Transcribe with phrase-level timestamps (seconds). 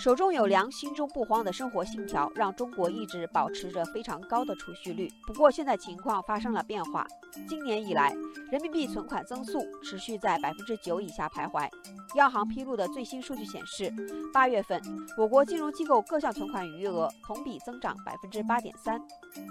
[0.00, 5.12] 手中有粮，心中不慌的生活信条，让中国一直保持着非常高的储蓄率。
[5.26, 7.06] 不过，现在情况发生了变化。
[7.46, 8.16] 今年以来，
[8.50, 11.68] 人民币存款增速持续在百分之九以下徘徊。
[12.14, 13.92] 央行披露的最新数据显示，
[14.32, 14.80] 八月份
[15.18, 18.98] 我国金融机构各项存款余额同比增长百分之八点三，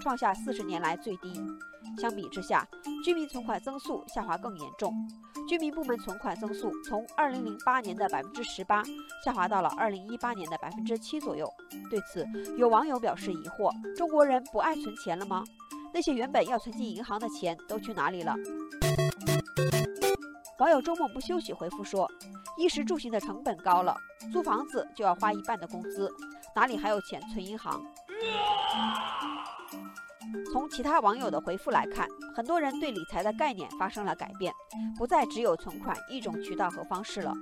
[0.00, 1.32] 创下四十年来最低。
[1.96, 2.66] 相比之下，
[3.04, 4.92] 居民存款增速下滑更严重。
[5.50, 8.84] 居民部门存款增速从二零零八年的百分之十八
[9.24, 11.52] 下滑到了二零一八年的百分之七左右。
[11.90, 12.24] 对此，
[12.56, 15.42] 有网友表示疑惑：中国人不爱存钱了吗？
[15.92, 18.32] 那些原本要存进银行的钱都去哪里了？
[20.60, 22.08] 网友周末不休息回复说：
[22.56, 23.96] 衣食住行的成本高了，
[24.32, 26.08] 租房子就要花一半的工资，
[26.54, 27.82] 哪里还有钱存银行？
[30.52, 34.52] 从其他网友的回复来看，很多人对理财的概念发生了改变，
[34.98, 37.32] 不再只有存款一种渠道和方式了。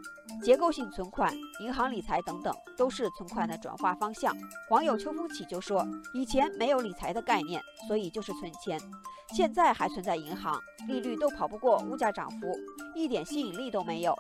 [0.43, 4.37] 结构性存款、银行理财等等，都是存款的转化方向。
[4.71, 8.79] 网友秋风起就说：“以前没有理财的概念，所以就是存钱；
[9.35, 12.55] 现在还存在银行，利率都跑不过物价涨幅，
[12.95, 14.15] 一点吸引力都没有。”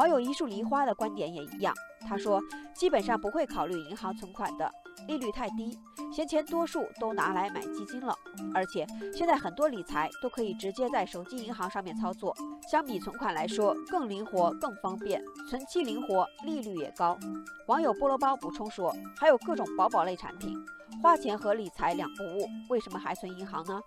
[0.00, 1.74] 网友一树梨花的观点也一样，
[2.08, 2.40] 他说
[2.72, 4.66] ：“基本上不会考虑银行存款的。”
[5.06, 5.78] 利率太低，
[6.10, 8.14] 闲钱多数都拿来买基金了。
[8.54, 12.34] 而且现在很多理财都可以直接在手机银行上面操作，
[12.70, 17.18] 相比存款来说更灵活、更方便，存期灵活，利率也高。
[17.66, 20.56] 网友菠萝包补充说，还有各种宝宝类产品，
[21.02, 23.78] 花钱和理财两不误，为什么还存银行呢？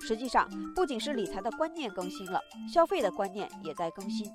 [0.00, 2.40] 实际上，不仅是理财的观念更新了，
[2.72, 4.30] 消费的观念也在更新。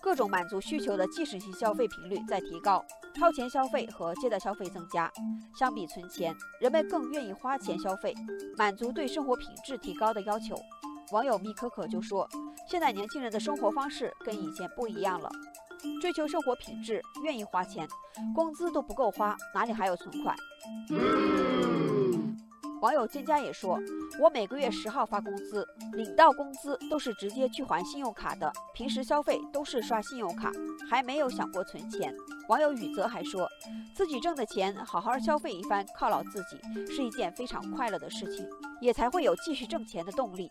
[0.00, 5.10] 各种满足需求的即时性消费频率在提高，超前消费和借贷消费增加。
[5.58, 8.14] 相比存钱，人们更愿意花钱消费，
[8.56, 10.56] 满足对生活品质提高的要求。
[11.12, 12.28] 网友蜜可可就说
[12.68, 15.30] ：“现在年轻人的生活方式跟以前不一样了，
[16.00, 17.88] 追求生活品质，愿意花钱，
[18.34, 20.36] 工资都不够花，哪里还有存款？”
[22.84, 23.80] 网友蒹葭也说
[24.20, 30.52] ：“我每个月十号发工资，领到工资都是直接去还信用卡的，平时消费都是刷信用卡，
[30.90, 32.14] 还没有想过存钱。”
[32.46, 33.48] 网友雨泽还说
[33.96, 36.60] ：“自己挣的钱好好消费一番，犒劳自己
[36.94, 38.46] 是一件非常快乐的事情，
[38.82, 40.46] 也才会有继续挣钱的动力。”